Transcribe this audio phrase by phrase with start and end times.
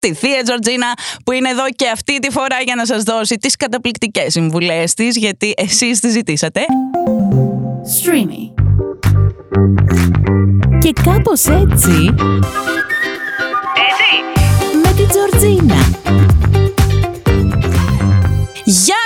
[0.00, 0.92] τη Θεία Τζορτζίνα
[1.24, 5.16] που είναι εδώ και αυτή τη φορά για να σας δώσει τις καταπληκτικές συμβουλές της
[5.16, 6.60] γιατί εσείς τις ζητήσατε.
[8.00, 8.52] Streamy.
[10.78, 12.14] Και κάπως έτσι...
[13.88, 14.10] Έτσι!
[14.82, 15.78] Με την Τζορτζίνα.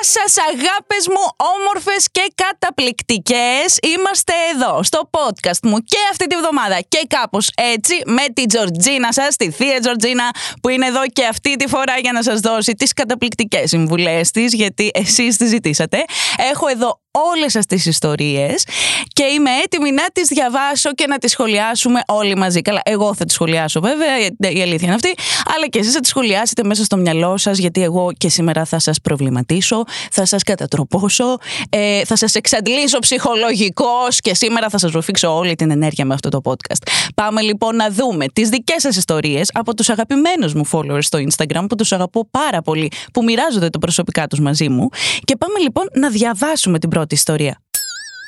[0.04, 1.24] Γεια σας αγάπες μου
[1.56, 3.78] όμορφες και καταπληκτικές.
[3.82, 9.12] Είμαστε εδώ στο podcast μου και αυτή τη βδομάδα και κάπως έτσι με την Τζορτζίνα
[9.12, 10.30] σας, τη Θεία Τζορτζίνα
[10.62, 14.52] που είναι εδώ και αυτή τη φορά για να σας δώσει τις καταπληκτικές συμβουλές της
[14.54, 16.04] γιατί εσείς τις ζητήσατε.
[16.52, 17.03] Έχω εδώ
[17.34, 18.64] όλες σας τις ιστορίες
[19.12, 22.62] και είμαι έτοιμη να τις διαβάσω και να τις σχολιάσουμε όλοι μαζί.
[22.62, 24.18] Καλά, εγώ θα τις σχολιάσω βέβαια,
[24.52, 25.14] η αλήθεια είναι αυτή,
[25.56, 28.78] αλλά και εσείς θα τις σχολιάσετε μέσα στο μυαλό σας γιατί εγώ και σήμερα θα
[28.78, 31.36] σας προβληματίσω, θα σας κατατροπώσω,
[31.68, 36.28] ε, θα σας εξαντλήσω ψυχολογικώς και σήμερα θα σας ροφήξω όλη την ενέργεια με αυτό
[36.28, 36.88] το podcast.
[37.14, 41.64] Πάμε λοιπόν να δούμε τις δικές σας ιστορίες από τους αγαπημένους μου followers στο Instagram
[41.68, 44.88] που τους αγαπώ πάρα πολύ, που μοιράζονται το προσωπικά τους μαζί μου
[45.24, 47.62] και πάμε λοιπόν να διαβάσουμε την πρώτη πρώτη ιστορία.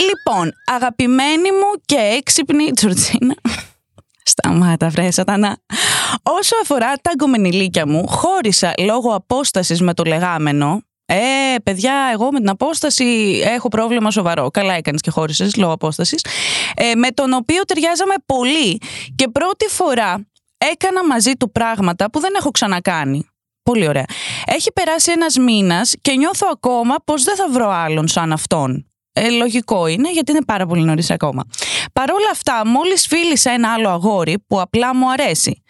[0.08, 3.34] Λοιπόν, αγαπημένη μου και έξυπνη Τζορτζίνα.
[4.32, 5.58] Σταμάτα, βρε, σατανά.
[6.22, 10.80] Όσο αφορά τα γκομενιλίκια μου, χώρισα λόγω απόστασης με το λεγάμενο.
[11.06, 14.50] Ε, παιδιά, εγώ με την απόσταση έχω πρόβλημα σοβαρό.
[14.50, 16.24] Καλά έκανες και χώρισες λόγω απόστασης.
[16.76, 18.80] Ε, με τον οποίο ταιριάζαμε πολύ.
[19.14, 20.26] Και πρώτη φορά
[20.72, 23.28] έκανα μαζί του πράγματα που δεν έχω ξανακάνει.
[23.62, 24.04] Πολύ ωραία.
[24.46, 28.90] Έχει περάσει ένας μήνας και νιώθω ακόμα πως δεν θα βρω άλλον σαν αυτόν.
[29.12, 31.44] Ε, λογικό είναι γιατί είναι πάρα πολύ νωρίς ακόμα.
[31.92, 35.62] Παρ' όλα αυτά, μόλις φίλησα ένα άλλο αγόρι που απλά μου αρέσει.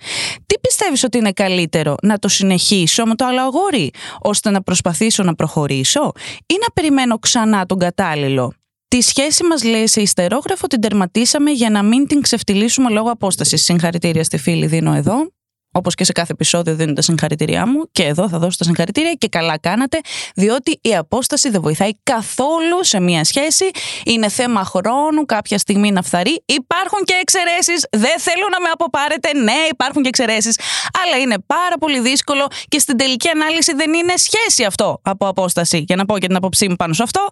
[0.47, 5.23] Τι πιστεύεις ότι είναι καλύτερο, να το συνεχίσω με το άλλο αγόρι, ώστε να προσπαθήσω
[5.23, 6.13] να προχωρήσω
[6.47, 8.53] ή να περιμένω ξανά τον κατάλληλο;
[8.89, 13.63] Τη σχέση μας λέει σε ιστερόγραφο την τερματίσαμε για να μην την ξεφτυλίσουμε λόγω απόστασης.
[13.63, 15.36] Συγχαρητήρια στη φίλη δίνω εδώ.
[15.77, 19.13] Όπως και σε κάθε επεισόδιο δίνω τα συγχαρητήριά μου και εδώ θα δώσω τα συγχαρητήρια
[19.13, 20.01] και καλά κάνατε,
[20.35, 23.71] διότι η απόσταση δεν βοηθάει καθόλου σε μία σχέση.
[24.05, 26.43] Είναι θέμα χρόνου, κάποια στιγμή να φθαρεί.
[26.47, 27.87] Υπάρχουν και εξαιρέσεις.
[27.91, 29.39] Δεν θέλω να με αποπάρετε.
[29.39, 30.59] Ναι, υπάρχουν και εξαιρέσεις.
[31.05, 35.85] Αλλά είναι πάρα πολύ δύσκολο και στην τελική ανάλυση δεν είναι σχέση αυτό από απόσταση.
[35.87, 37.29] Για να πω και την απόψή μου πάνω σε αυτό.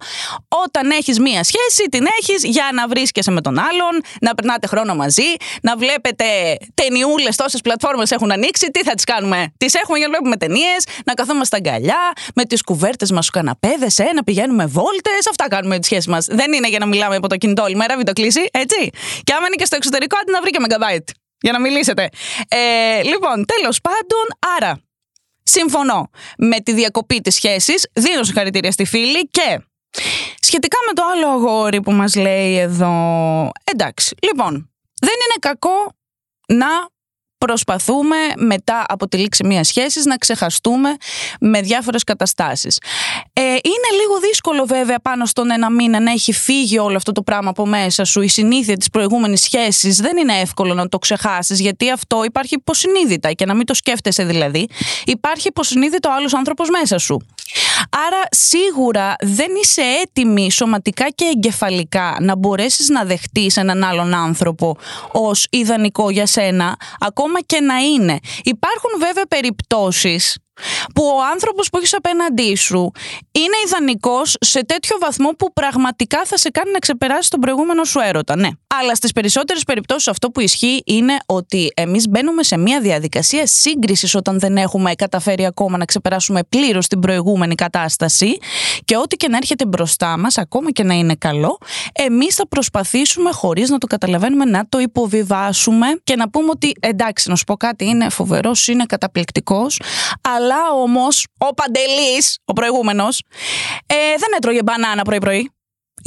[0.65, 4.95] Όταν έχεις μία σχέση, την έχεις για να βρίσκεσαι με τον άλλον, να περνάτε χρόνο
[4.95, 5.29] μαζί,
[5.63, 6.25] να βλέπετε
[6.75, 10.87] ταινιούλες, τόσες πλατφόρμες έχουν ανοίξει, τι θα τις κάνουμε; Τις έχουμε για να βλέπουμε ταινίες,
[11.05, 15.27] να καθόμαστε αγκαλιά, με τις κουβέρτες μας στους καναπέδες, ε, να πηγαίνουμε βόλτες.
[15.31, 16.27] Αυτά κάνουμε τις σχέσεις μας.
[16.27, 18.91] Δεν είναι για να μιλάμε από το κινητό όλη μέρα, βιντεοκλήση, έτσι.
[19.25, 21.09] Και άμα είναι και στο εξωτερικό, αντί να βρει και μεγαμπάιτ.
[21.41, 22.09] Για να μιλήσετε.
[22.49, 24.79] Ε, λοιπόν, τέλος πάντων, άρα.
[25.43, 29.61] Συμφωνώ με τη διακοπή της σχέσης, δίνω συγχαρητήρια στη φίλη και
[30.41, 34.71] σχετικά με το άλλο αγόρι που μας λέει εδώ, εντάξει, λοιπόν,
[35.01, 35.93] δεν είναι κακό
[36.49, 36.67] να
[37.47, 40.97] προσπαθούμε μετά από τη λήξη μιας σχέσης να ξεχαστούμε
[41.41, 42.79] με διάφορες καταστάσεις.
[43.33, 47.23] Ε, είναι λίγο δύσκολο βέβαια πάνω στον ένα μήνα να έχει φύγει όλο αυτό το
[47.23, 49.97] πράγμα από μέσα σου, η συνήθεια της προηγούμενης σχέσης.
[50.01, 54.25] Δεν είναι εύκολο να το ξεχάσεις, γιατί αυτό υπάρχει υποσυνείδητα και να μην το σκέφτεσαι
[54.25, 54.69] δηλαδή.
[55.05, 57.27] Υπάρχει υποσυνείδητο άλλος άνθρωπος μέσα σου.
[57.91, 64.77] Άρα σίγουρα δεν είσαι έτοιμη σωματικά και εγκεφαλικά να μπορέσεις να δεχτείς έναν άλλον άνθρωπο
[65.13, 68.19] ως ιδανικό για σένα, ακόμα και να είναι.
[68.43, 70.39] Υπάρχουν βέβαια περιπτώσεις
[70.95, 72.91] που ο άνθρωπος που έχεις απέναντί σου
[73.33, 77.99] είναι ιδανικός σε τέτοιο βαθμό που πραγματικά θα σε κάνει να ξεπεράσει τον προηγούμενο σου
[77.99, 78.37] έρωτα.
[78.37, 78.49] Ναι.
[78.81, 84.15] Αλλά στις περισσότερες περιπτώσεις αυτό που ισχύει είναι ότι εμείς μπαίνουμε σε μια διαδικασία σύγκρισης
[84.15, 88.39] όταν δεν έχουμε καταφέρει ακόμα να ξεπεράσουμε πλήρως την προηγούμενη κατάσταση
[88.85, 91.59] και ό,τι και να έρχεται μπροστά μας, ακόμα και να είναι καλό,
[91.93, 97.29] εμείς θα προσπαθήσουμε χωρίς να το καταλαβαίνουμε να το υποβιβάσουμε και να πούμε ότι εντάξει,
[97.29, 99.81] να σου πω κάτι, είναι φοβερός, είναι καταπληκτικός,
[100.21, 100.44] αλλά
[100.83, 103.23] όμως ο Παντελής, ο προηγούμενος,
[103.87, 105.51] ε, δεν έτρωγε μπανάνα πρωί-πρωί.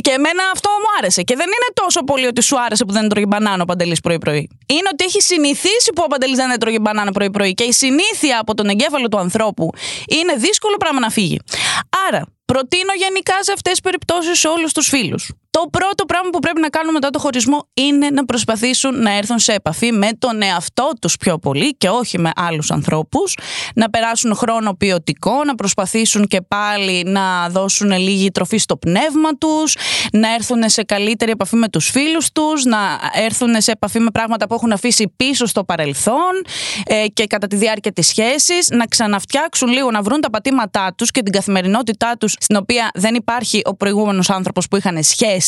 [0.02, 1.22] Και εμένα αυτό μου άρεσε.
[1.22, 4.50] Και δεν είναι τόσο πολύ ότι σου άρεσε που δεν έτρωγε μπανάνα ο Παντελής πρωί-πρωί.
[4.68, 7.54] Είναι ότι έχει συνηθίσει που ο Παντελής δεν έτρωγε μπανάνα πρωί-πρωί.
[7.54, 9.70] Και η συνήθεια από τον εγκέφαλο του ανθρώπου
[10.08, 11.40] είναι δύσκολο πράγμα να φύγει.
[12.08, 16.40] Άρα, προτείνω γενικά σε αυτές τις περιπτώσεις σε όλους τους φίλους το πρώτο πράγμα που
[16.40, 20.42] πρέπει να κάνουν μετά το χωρισμό είναι να προσπαθήσουν να έρθουν σε επαφή με τον
[20.42, 23.38] εαυτό τους πιο πολύ και όχι με άλλους ανθρώπους,
[23.76, 29.76] να περάσουν χρόνο ποιοτικό, να προσπαθήσουν και πάλι να δώσουν λίγη τροφή στο πνεύμα τους,
[30.12, 32.78] να έρθουν σε καλύτερη επαφή με τους φίλους τους, να
[33.14, 36.34] έρθουν σε επαφή με πράγματα που έχουν αφήσει πίσω στο παρελθόν
[36.86, 41.12] ε, και κατά τη διάρκεια της σχέσης, να ξαναφτιάξουν λίγο, να βρουν τα πατήματά τους
[41.12, 45.46] και την καθημερινότητά τους στην οποία δεν υπάρχει ο προηγούμενος άνθρωπος που είχαν σχέση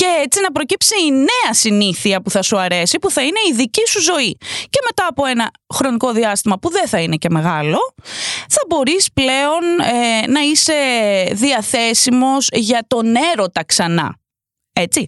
[0.00, 3.54] και έτσι να προκύψει η νέα συνήθεια που θα σου αρέσει, που θα είναι η
[3.54, 4.36] δική σου ζωή.
[4.70, 7.78] Και μετά από ένα χρονικό διάστημα που δεν θα είναι και μεγάλο,
[8.48, 9.62] θα μπορείς πλέον
[10.22, 10.74] ε, να είσαι
[11.32, 14.14] διαθέσιμος για τον έρωτα ξανά.
[14.72, 15.06] Έτσι.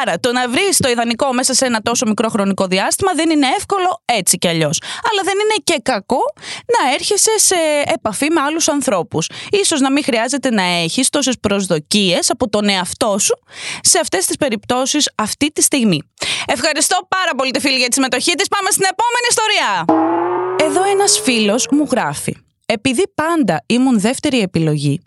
[0.00, 3.46] Άρα, το να βρεις το ιδανικό μέσα σε ένα τόσο μικρό χρονικό διάστημα δεν είναι
[3.56, 4.80] εύκολο έτσι κι αλλιώς.
[5.10, 6.22] Αλλά δεν είναι και κακό
[6.66, 7.54] να έρχεσαι σε
[7.94, 9.30] επαφή με άλλους ανθρώπους.
[9.66, 13.38] σω να μην χρειάζεται να έχεις τόσες προσδοκίες από τον εαυτό σου
[13.80, 16.02] σε αυτές τις περιπτώσεις αυτή τη στιγμή.
[16.46, 18.48] Ευχαριστώ πάρα πολύ τη φίλη για τη συμμετοχή της.
[18.48, 19.84] Πάμε στην επόμενη ιστορία.
[20.68, 22.36] Εδώ ένας φίλος μου γράφει.
[22.66, 25.00] Επειδή πάντα ήμουν δεύτερη επιλογή,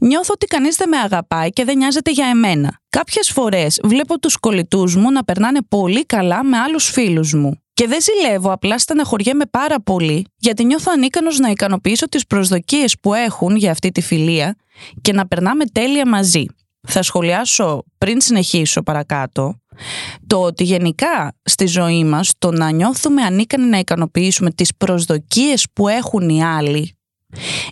[0.00, 2.80] Νιώθω ότι κανείς δεν με αγαπάει και δεν νοιάζεται για εμένα.
[2.88, 7.62] Κάποιες φορές βλέπω τους κολλητούς μου να περνάνε πολύ καλά με άλλους φίλους μου.
[7.74, 13.14] Και δεν ζηλεύω, απλά στεναχωριέμαι πάρα πολύ, γιατί νιώθω ανίκανος να ικανοποιήσω τις προσδοκίες που
[13.14, 14.56] έχουν για αυτή τη φιλία
[15.00, 16.44] και να περνάμε τέλεια μαζί.
[16.88, 19.60] Θα σχολιάσω πριν συνεχίσω παρακάτω
[20.26, 25.88] το ότι γενικά στη ζωή μας το να νιώθουμε ανίκανοι να ικανοποιήσουμε τις προσδοκίες που
[25.88, 26.99] έχουν οι άλλοι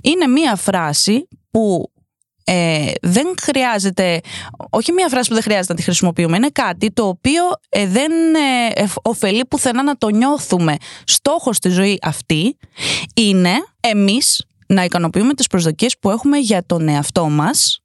[0.02, 1.92] είναι μία φράση που
[2.50, 4.20] ε, δεν χρειάζεται,
[4.70, 8.12] όχι μία φράση που δεν χρειάζεται να τη χρησιμοποιούμε, είναι κάτι το οποίο ε, δεν
[8.74, 10.76] ε, ωφελεί πουθενά να το νιώθουμε.
[11.04, 12.56] Στόχος στη ζωή αυτή
[13.14, 17.82] είναι εμείς να ικανοποιούμε τις προσδοκίες που έχουμε για τον εαυτό μας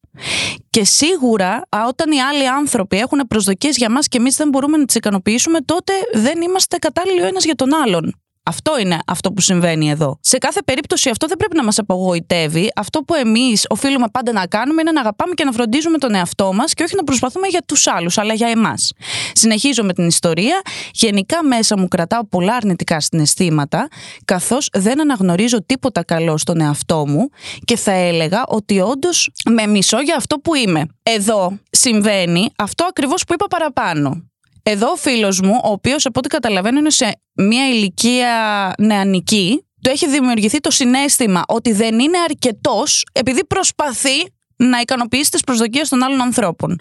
[0.70, 4.86] και σίγουρα όταν οι άλλοι άνθρωποι έχουν προσδοκίες για μας και εμείς δεν μπορούμε να
[4.86, 8.23] τις ικανοποιήσουμε τότε δεν είμαστε κατάλληλοι ο ένας για τον άλλον.
[8.46, 10.18] Αυτό είναι αυτό που συμβαίνει εδώ.
[10.22, 12.72] Σε κάθε περίπτωση αυτό δεν πρέπει να μας απογοητεύει.
[12.76, 16.54] Αυτό που εμείς οφείλουμε πάντα να κάνουμε είναι να αγαπάμε και να φροντίζουμε τον εαυτό
[16.54, 18.92] μας και όχι να προσπαθούμε για τους άλλους, αλλά για εμάς.
[19.34, 20.62] Συνεχίζω με την ιστορία.
[20.92, 23.88] Γενικά μέσα μου κρατάω πολλά αρνητικά συναισθήματα,
[24.26, 27.30] καθώς δεν αναγνωρίζω τίποτα καλό στον εαυτό μου
[27.66, 30.86] και θα έλεγα ότι όντως με μισώ για αυτό που είμαι.
[31.04, 34.33] Εδώ συμβαίνει αυτό ακριβώς που είπα παραπάνω.
[34.64, 39.90] Εδώ ο φίλος μου, ο οποίος από ό,τι καταλαβαίνω είναι σε μια ηλικία νεανική, του
[39.90, 44.26] έχει δημιουργηθεί το συνέστημα ότι δεν είναι αρκετός επειδή προσπαθεί
[44.56, 46.80] να ικανοποιήσει τις προσδοκίες των άλλων ανθρώπων.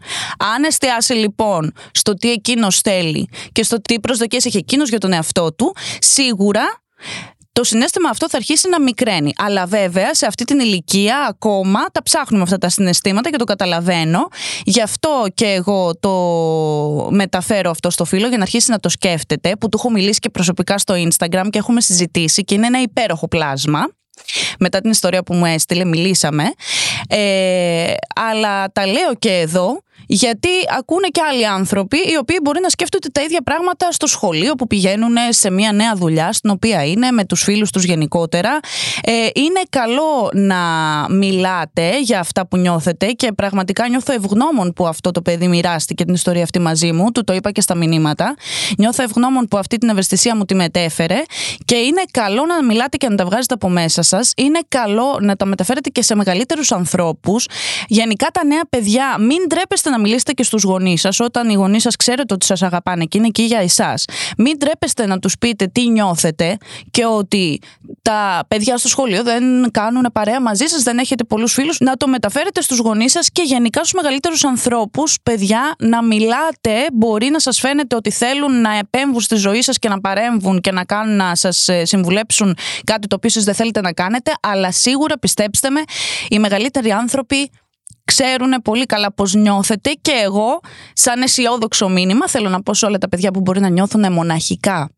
[0.55, 5.13] Αν εστιάσει λοιπόν στο τι εκείνος θέλει και στο τι προσδοκίες έχει εκείνος για τον
[5.13, 6.83] εαυτό του, σίγουρα
[7.53, 9.33] το συνέστημα αυτό θα αρχίσει να μικραίνει.
[9.37, 14.29] Αλλά βέβαια σε αυτή την ηλικία ακόμα τα ψάχνουμε αυτά τα συναισθήματα και το καταλαβαίνω.
[14.65, 16.11] Γι' αυτό και εγώ το
[17.11, 20.31] μεταφέρω αυτό στο φίλο για να αρχίσει να το σκέφτεται, που του έχω μιλήσει και
[20.31, 23.81] προσωπικά στο Instagram και έχουμε συζητήσει και είναι ένα υπέροχο πλάσμα.
[24.63, 26.45] Μετά την ιστορία που μου έστειλε, μιλήσαμε.
[27.09, 30.49] Ε, αλλά τα λέω και εδώ γιατί
[30.79, 34.67] ακούνε και άλλοι άνθρωποι οι οποίοι μπορεί να σκέφτονται τα ίδια πράγματα στο σχολείο που
[34.67, 38.61] πηγαίνουν σε μια νέα δουλειά στην οποία είναι με τους φίλους τους γενικότερα.
[39.03, 40.57] Ε, είναι καλό να
[41.11, 46.15] μιλάτε για αυτά που νιώθετε και πραγματικά νιώθω ευγνώμων που αυτό το παιδί μοιράστηκε την
[46.15, 48.35] ιστορία αυτή μαζί μου, του το είπα και στα μηνύματα.
[48.79, 51.23] Νιώθω ευγνώμων που αυτή την ευαισθησία μου τη μετέφερε
[51.65, 54.33] και είναι καλό να μιλάτε και να τα βγάζετε από μέσα σας.
[54.37, 57.47] Είναι καλό να τα μεταφέρετε και σε μεγαλύτερους ανθρώπους.
[57.89, 61.83] Γενικά τα νέα παιδιά μην τρέπεστε να μιλήσετε και στους γονείς σας όταν οι γονείς
[61.83, 64.05] σας ξέρετε ότι σας αγαπάνε και είναι εκεί για εσάς.
[64.39, 66.57] Μην τρέπεστε να τους πείτε τι νιώθετε
[66.91, 67.61] και ότι
[68.03, 71.81] τα παιδιά στο σχολείο δεν κάνουν παρέα μαζί σας, δεν έχετε πολλούς φίλους.
[71.81, 76.87] Να το μεταφέρετε στους γονείς σας και γενικά στους μεγαλύτερους ανθρώπους, παιδιά, να μιλάτε.
[76.93, 80.73] Μπορεί να σας φαίνεται ότι θέλουν να επέμβουν στη ζωή σας και να παρέμβουν και
[80.73, 84.73] να κάνουν να σας ε, συμβουλέψουν κάτι το οποίο εσείς δεν θέλετε να κάνετε, αλλά
[84.73, 85.81] σίγουρα πιστέψτε με,
[86.29, 87.51] οι μεγαλύτεροι άνθρωποι
[88.05, 90.61] ξέρουν πολύ καλά πώς νιώθετε και εγώ
[90.93, 94.91] σαν αισιόδοξο μήνυμα θέλω να πω σε όλα τα παιδιά που μπορεί να νιώθουν μοναχικά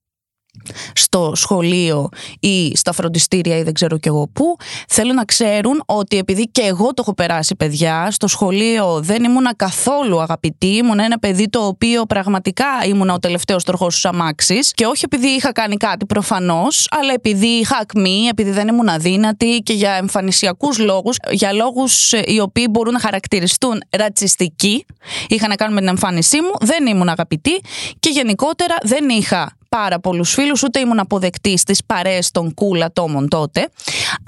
[0.95, 2.09] στο σχολείο
[2.41, 4.57] ή στα φροντιστήρια ή δεν ξέρω κι εγώ πού
[4.89, 9.55] θέλω να ξέρουν ότι επειδή και εγώ το έχω περάσει παιδιά στο σχολείο δεν ήμουνα
[9.55, 14.87] καθόλου αγαπητή ήμουν ένα παιδί το οποίο πραγματικά ήμουν ο τελευταίος τροχός στους αμάξεις και
[14.87, 19.73] όχι επειδή είχα κάνει κάτι προφανώς αλλά επειδή είχα ακμή, επειδή δεν ήμουν αδύνατη και
[19.73, 24.87] για εμφανισιακούς λόγους για λόγους ε, οι οποίοι μπορούν να χαρακτηριστούν ρατσιστικοί
[25.29, 27.61] είχα να κάνουν με την εμφάνισή μου δεν ήμουν αγαπητή
[28.01, 33.29] και γενικότερα δεν είχα πάρα πολλούς φίλους, ούτε ήμουν αποδεκτής στις παρέες των cool ατόμων
[33.29, 33.69] τότε.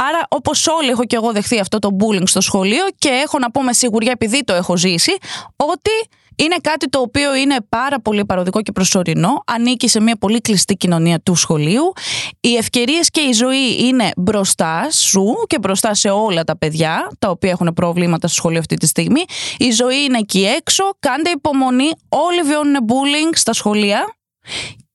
[0.09, 3.51] Άρα, όπως όλοι, έχω και εγώ δεχθεί αυτό το bullying στο σχολείο και έχω να
[3.51, 5.17] πω με σιγουριά, επειδή το έχω ζήσει,
[5.57, 5.91] ότι
[6.37, 9.43] είναι κάτι το οποίο είναι πάρα πολύ παροδικό και προσωρινό.
[9.47, 11.93] Ανήκει σε μια πολύ κλειστή κοινωνία του σχολείου.
[12.41, 17.31] Οι ευκαιρίες και η ζωή είναι μπροστά σου και μπροστά σε όλα τα παιδιά τα
[17.31, 19.21] οποία έχουν προβλήματα στο σχολείο αυτή τη στιγμή.
[19.59, 20.85] Η ζωή είναι εκεί έξω.
[20.99, 21.91] Κάντε υπομονή.
[22.09, 24.17] Όλοι βιώνουν bullying στα σχολεία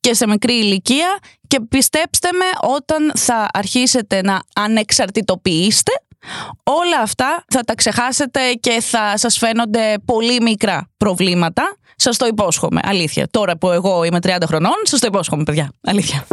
[0.02, 1.18] και σε μικρή ηλικία
[1.48, 5.92] και πιστέψτε με όταν θα αρχίσετε να ανεξαρτητοποιήσετε
[6.64, 12.80] όλα αυτά θα τα ξεχάσετε και θα σας φαίνονται πολύ μικρά προβλήματα Σας το υπόσχομαι.
[12.84, 13.28] Αλήθεια.
[13.32, 15.72] Τώρα που εγώ είμαι 30 χρονών, σας το υπόσχομαι, παιδιά.
[15.84, 16.26] Αλήθεια.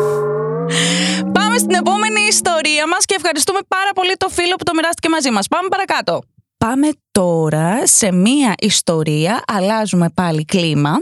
[1.33, 5.31] Πάμε στην επόμενη ιστορία μας και ευχαριστούμε πάρα πολύ το φίλο που το μοιράστηκε μαζί
[5.31, 5.49] μας.
[5.49, 6.23] Πάμε παρακάτω.
[6.59, 10.99] Πάμε τώρα σε μία ιστορία, αλλάζουμε πάλι κλίμα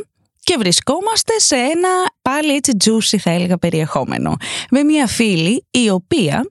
[0.47, 1.89] και βρισκόμαστε σε ένα
[2.23, 4.37] πάλι έτσι juicy θα έλεγα περιεχόμενο.
[4.71, 6.51] Με μία φίλη η οποία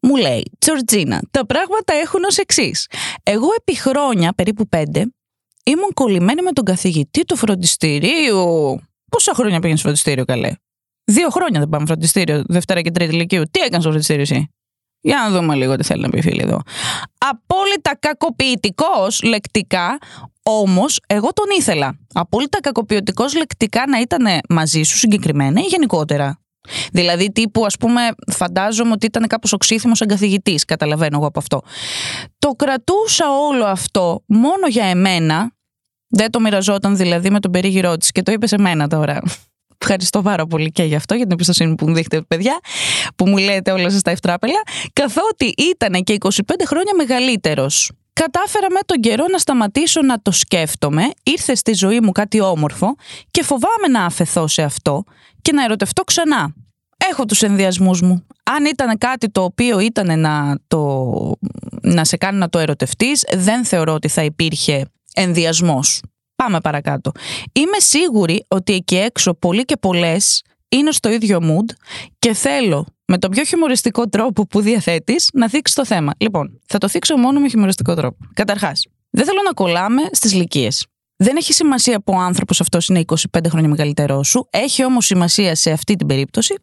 [0.00, 2.86] μου λέει «Τζορτζίνα, τα πράγματα έχουν ως εξής.
[3.22, 5.12] Εγώ επί χρόνια, περίπου πέντε,
[5.64, 8.80] ήμουν κολλημένη με τον καθηγητή του φροντιστηρίου.
[9.10, 10.52] Πόσα χρόνια πήγαινε στο φροντιστήριο, καλέ;
[11.04, 13.42] Δύο χρόνια δεν πάμε φροντιστήριο, Δευτέρα και Τρίτη Λυκείου.
[13.50, 14.50] Τι έκανες στο φροντιστήριο εσύ;
[15.00, 16.62] Για να δούμε λίγο τι θέλει να πει η φίλη εδώ.
[17.18, 19.98] Απόλυτα κακοποιητικός λεκτικά,
[20.58, 21.98] όμως εγώ τον ήθελα.
[22.12, 26.40] Απόλυτα κακοποιητικός λεκτικά να ήταν μαζί σου συγκεκριμένα ή γενικότερα.
[26.92, 28.00] Δηλαδή, τύπου, ας πούμε,
[28.32, 30.64] φαντάζομαι ότι ήταν κάπως οξύθυμος σαν καθηγητής.
[30.64, 31.60] Καταλαβαίνω εγώ από αυτό.
[32.38, 35.52] Το κρατούσα όλο αυτό μόνο για εμένα.
[36.08, 39.20] Δεν το μοιραζόταν δηλαδή με τον περίγυρό της και το είπε σε μένα τώρα.
[39.82, 42.58] Ευχαριστώ πάρα πολύ και γι' αυτό, για την εμπιστοσύνη που μου δείχνετε, παιδιά,
[43.16, 44.62] που μου λέτε όλα σας τα ευτράπελα.
[44.92, 47.90] Καθότι ήταν και 25 χρόνια μεγαλύτερος.
[48.12, 52.94] Κατάφερα με τον καιρό να σταματήσω να το σκέφτομαι, ήρθε στη ζωή μου κάτι όμορφο
[53.30, 55.04] και φοβάμαι να αφαιθώ σε αυτό
[55.42, 56.54] και να ερωτευτώ ξανά.
[57.10, 58.26] Έχω τους ενδιασμούς μου.
[58.42, 61.12] Αν ήταν κάτι το οποίο ήταν να, το,
[61.82, 66.02] να σε κάνει να το ερωτευτείς, δεν θεωρώ ότι θα υπήρχε ενδιασμός.
[66.36, 67.12] Πάμε παρακάτω.
[67.52, 71.74] Είμαι σίγουρη ότι εκεί έξω πολλοί και πολλές είναι στο ίδιο mood
[72.18, 76.12] και θέλω με τον πιο χιουμοριστικό τρόπο που διαθέτεις να δείξει το θέμα.
[76.18, 78.16] Λοιπόν, θα το θίξω μόνο με χιουμοριστικό τρόπο.
[78.34, 80.68] Καταρχάς, δεν θέλω να κολλάμε στις ηλικίε.
[81.22, 83.14] Δεν έχει σημασία που ο άνθρωπος αυτός είναι 25
[83.48, 84.48] χρόνια μεγαλύτερό σου.
[84.50, 86.54] Έχει όμως σημασία σε αυτή την περίπτωση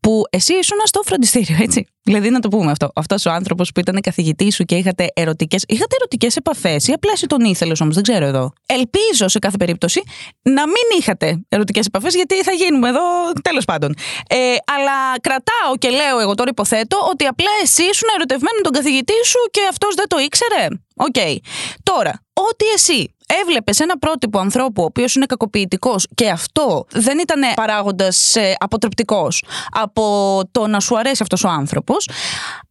[0.00, 1.86] που εσύ ήσουν στο φροντιστήριο, έτσι.
[2.02, 2.90] Δηλαδή να το πούμε αυτό.
[2.94, 7.12] Αυτός ο άνθρωπος που ήταν καθηγητής σου και είχατε ερωτικές είχατε ερωτικές επαφές ή απλά
[7.14, 8.52] εσύ τον ήθελες όμως, δεν ξέρω εδώ.
[8.66, 10.02] Ελπίζω σε κάθε περίπτωση
[10.42, 13.94] να μην είχατε ερωτικές επαφές, γιατί θα γίνουμε εδώ τέλος πάντων.
[14.28, 14.36] Ε,
[14.76, 19.24] αλλά κρατάω και λέω εγώ τώρα υποθέτω ότι απλά εσύ ήσουν ερωτευμένο με τον καθηγητή
[19.24, 20.66] σου και αυτός δεν το ήξερε.
[20.96, 21.14] OK.
[21.14, 21.36] Okay.
[21.82, 27.40] Τώρα, ότι εσύ έβλεπες ένα πρότυπο ανθρώπου ο οποίος είναι κακοποιητικός και αυτό δεν ήταν
[27.54, 32.08] παράγοντας ε, αποτρεπτικός από το να σου αρέσει αυτός ο άνθρωπος,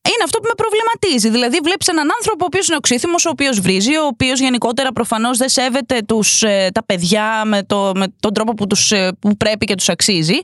[0.05, 1.29] είναι αυτό που με προβληματίζει.
[1.29, 5.37] Δηλαδή, βλέπεις έναν άνθρωπο ο οποίος είναι οξύθυμος, ο οποίος βρίζει, ο οποίος γενικότερα προφανώς
[5.37, 9.37] δεν σέβεται τους, ε, τα παιδιά με, το, με τον τρόπο που, τους, ε, που
[9.37, 10.39] πρέπει και τους αξίζει.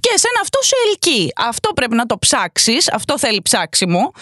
[0.00, 1.32] Και εσένα αυτό σε ελκύει.
[1.36, 4.12] Αυτό πρέπει να το ψάξεις, αυτό θέλει ψάξιμο.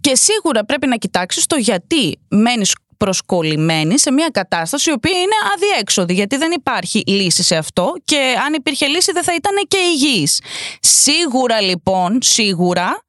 [0.00, 5.34] Και σίγουρα πρέπει να κοιτάξεις το γιατί μένεις προσκολλημένη σε μια κατάσταση η οποία είναι
[5.54, 9.76] αδιέξοδη γιατί δεν υπάρχει λύση σε αυτό και αν υπήρχε λύση δεν θα ήταν και
[9.76, 10.40] υγιής.
[10.80, 13.04] Σίγουρα λοιπόν, σίγουρα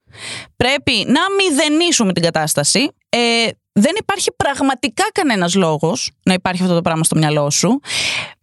[0.55, 2.91] πρέπει να μηδενίσουμε την κατάσταση.
[3.09, 7.79] Ε, δεν υπάρχει πραγματικά κανένας λόγος να υπάρχει αυτό το πράγμα στο μυαλό σου.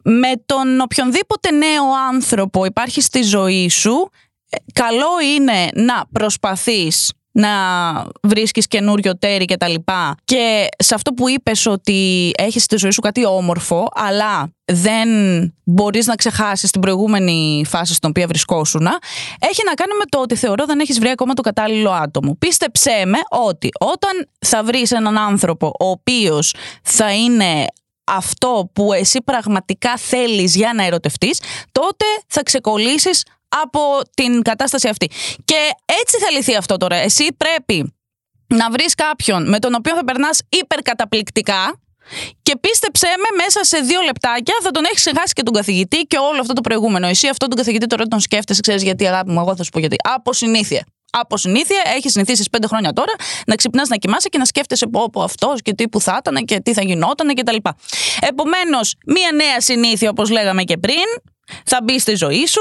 [0.05, 4.11] Με τον οποιονδήποτε νέο άνθρωπο υπάρχει στη ζωή σου,
[4.51, 7.51] ε, καλό είναι να προσπαθείς να
[8.23, 12.91] βρίσκεις καινούριο τέρι και τα λοιπά και σε αυτό που είπες ότι έχεις στη ζωή
[12.91, 15.09] σου κάτι όμορφο αλλά δεν
[15.65, 18.87] μπορείς να ξεχάσεις την προηγούμενη φάση στην οποία βρισκόσουν
[19.39, 22.37] έχει να κάνει με το ότι θεωρώ δεν έχεις βρει ακόμα το κατάλληλο άτομο.
[22.39, 27.67] Πίστεψέ με ότι όταν θα βρεις έναν άνθρωπο ο οποίος θα είναι
[28.05, 31.41] αυτό που εσύ πραγματικά θέλεις για να ερωτευτείς,
[31.73, 33.23] τότε θα ξεκολλήσεις
[33.63, 35.11] από την κατάσταση αυτή.
[35.45, 35.57] Και
[36.03, 36.97] έτσι θα λυθεί αυτό τώρα.
[36.97, 37.95] Εσύ πρέπει
[38.47, 41.81] να βρεις κάποιον με τον οποίο θα περνάς υπερκαταπληκτικά
[42.43, 46.17] και πίστεψέ με, μέσα σε δύο λεπτάκια θα τον έχεις ξεχάσει και τον καθηγητή και
[46.19, 47.07] όλο αυτό το προηγούμενο.
[47.07, 49.79] Εσύ αυτό τον καθηγητή τώρα τον σκέφτεσαι, ξέρεις γιατί, αγάπη μου, εγώ θα σου πω
[49.79, 49.97] γιατί.
[50.15, 50.85] Από συνήθεια.
[51.15, 53.13] Από συνήθεια, έχεις συνηθίσει πέντε χρόνια τώρα
[53.47, 56.45] να ξυπνάς να κοιμάσαι και να σκέφτεσαι πω, πω αυτός και τι που θα ήταν
[56.45, 57.57] και τι θα γινόταν κτλ.
[58.21, 61.05] Επομένως, μία νέα συνήθεια, όπως λέγαμε και πριν,
[61.65, 62.61] θα μπει στη ζωή σου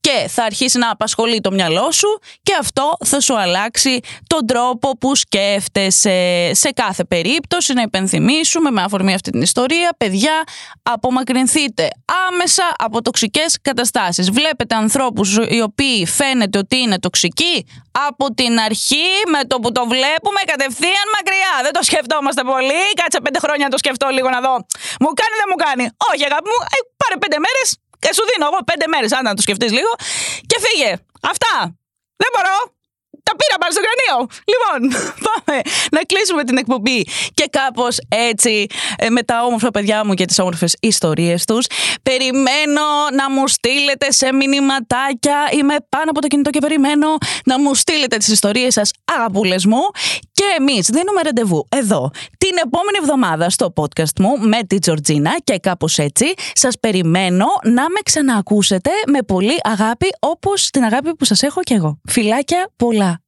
[0.00, 4.98] και θα αρχίσει να απασχολεί το μυαλό σου και αυτό θα σου αλλάξει τον τρόπο
[4.98, 6.50] που σκέφτεσαι.
[6.54, 10.42] Σε κάθε περίπτωση να υπενθυμίσουμε με αφορμή αυτή την ιστορία παιδιά
[10.82, 11.88] απομακρυνθείτε
[12.28, 14.30] άμεσα από τοξικές καταστάσεις.
[14.30, 17.66] Βλέπετε ανθρώπους οι οποίοι φαίνεται ότι είναι τοξικοί
[18.08, 21.54] από την αρχή με το που το βλέπουμε κατευθείαν μακριά.
[21.62, 22.82] Δεν το σκεφτόμαστε πολύ.
[23.00, 24.54] Κάτσε πέντε χρόνια να το σκεφτώ λίγο να δω.
[25.02, 25.84] Μου κάνει δεν μου κάνει.
[26.10, 26.60] Όχι αγάπη μου.
[26.74, 27.68] Ε, πάρε πέντε μέρες.
[27.76, 29.92] και σου δίνω εγώ πέντε μέρες, αν να το σκεφτείς λίγο,
[30.46, 30.90] και φύγε.
[31.32, 31.54] Αυτά.
[32.16, 32.56] Δεν μπορώ.
[33.22, 34.18] Τα πήρα πάνω στο κρανίο.
[34.52, 34.80] Λοιπόν,
[35.26, 35.60] πάμε
[35.92, 37.06] να κλείσουμε την εκπομπή.
[37.34, 41.66] Και κάπως έτσι, ε, με τα όμορφα παιδιά μου και τις όμορφες ιστορίες τους,
[42.02, 45.38] περιμένω να μου στείλετε σε μηνυματάκια.
[45.52, 47.08] Είμαι πάνω από το κινητό και περιμένω
[47.44, 49.80] να μου στείλετε τις ιστορίες σας αγαπούλε μου.
[50.32, 55.58] Και εμείς δίνουμε ραντεβού εδώ την επόμενη εβδομάδα στο podcast μου με τη Τζορτζίνα και
[55.58, 61.42] κάπως έτσι σας περιμένω να με ξαναακούσετε με πολύ αγάπη όπως την αγάπη που σας
[61.42, 62.00] έχω κι εγώ.
[62.08, 63.21] Φιλάκια πολλά.